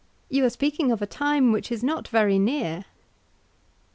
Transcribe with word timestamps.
You 0.31 0.43
are 0.45 0.49
speaking 0.49 0.91
of 0.91 1.03
a 1.03 1.05
time 1.05 1.51
which 1.51 1.71
is 1.71 1.83
not 1.83 2.07
very 2.07 2.39
near. 2.39 2.85